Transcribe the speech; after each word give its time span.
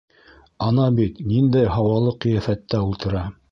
Ана 0.67 0.87
бит 0.99 1.19
ниндәй 1.33 1.69
һауалы 1.75 2.17
ҡиәфәттә 2.27 2.83
ултыра! 2.91 3.25